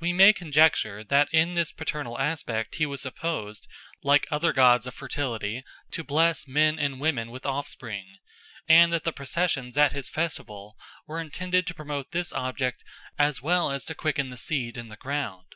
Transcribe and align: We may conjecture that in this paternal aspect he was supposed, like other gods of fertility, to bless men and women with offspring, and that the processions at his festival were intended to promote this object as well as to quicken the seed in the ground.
We 0.00 0.14
may 0.14 0.32
conjecture 0.32 1.04
that 1.04 1.28
in 1.30 1.52
this 1.52 1.72
paternal 1.72 2.18
aspect 2.18 2.76
he 2.76 2.86
was 2.86 3.02
supposed, 3.02 3.68
like 4.02 4.26
other 4.30 4.50
gods 4.50 4.86
of 4.86 4.94
fertility, 4.94 5.62
to 5.90 6.02
bless 6.02 6.48
men 6.48 6.78
and 6.78 6.98
women 6.98 7.30
with 7.30 7.44
offspring, 7.44 8.16
and 8.66 8.90
that 8.94 9.04
the 9.04 9.12
processions 9.12 9.76
at 9.76 9.92
his 9.92 10.08
festival 10.08 10.78
were 11.06 11.20
intended 11.20 11.66
to 11.66 11.74
promote 11.74 12.12
this 12.12 12.32
object 12.32 12.82
as 13.18 13.42
well 13.42 13.70
as 13.70 13.84
to 13.84 13.94
quicken 13.94 14.30
the 14.30 14.38
seed 14.38 14.78
in 14.78 14.88
the 14.88 14.96
ground. 14.96 15.54